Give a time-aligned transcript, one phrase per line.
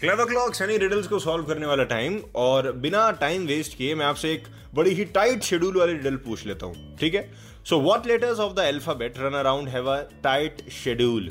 [0.00, 4.04] Clever clocks यानी riddles को solve करने वाला टाइम और बिना टाइम वेस्ट किए मैं
[4.06, 7.30] आपसे एक बड़ी ही टाइट शेड्यूल वाली रिडल पूछ लेता हूँ, ठीक है?
[7.68, 11.30] So what letters of the alphabet run around have a tight schedule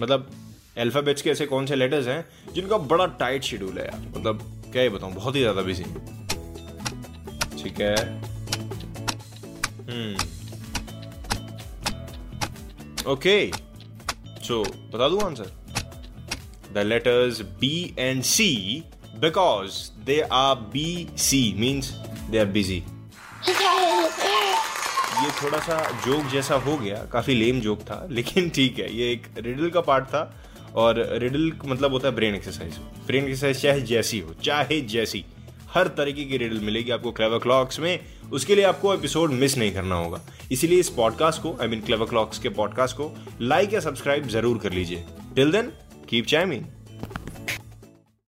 [0.00, 0.30] मतलब
[0.78, 4.00] अल्फाबेट्स के ऐसे कौन से लेटर्स हैं जिनका बड़ा टाइट शेड्यूल है यार?
[4.16, 4.38] मतलब
[4.72, 5.84] क्या ही बताऊँ, बहुत ही ज़्यादा बिज़ी
[7.62, 7.96] ठीक है?
[9.90, 10.14] हम्म।
[13.12, 13.36] ओके
[14.46, 14.62] सो
[14.94, 15.63] बता दूँ answer
[16.82, 18.82] letters B and C
[19.20, 19.72] because
[20.06, 21.90] they are B C means
[22.30, 22.82] they are busy
[25.14, 29.10] ये थोड़ा सा जोक जैसा हो गया, काफ़ी लेम जोक था, लेकिन ठीक है, ये
[29.12, 30.22] एक रिडल का पार्ट था
[30.74, 35.24] और रिडल मतलब होता है ब्रेन एक्सरसाइज ब्रेन एक्सरसाइज चाहे जैसी हो, चाहे जैसी,
[35.74, 37.98] हर तरीके की रिडल मिलेगी आपको क्लेवर क्लॉक्स में।
[38.32, 40.20] उसके लिए आपको एपिसोड मिस नहीं करना होगा।
[40.52, 44.58] इसीलिए इस पॉडकास्ट को आई मीन क्लेवर क्लॉक्स के पॉडकास्ट को लाइक या सब्सक्राइब ज़रूर
[44.58, 45.04] कर लीजिए।
[45.36, 45.72] Till then
[46.14, 46.68] keep jamming.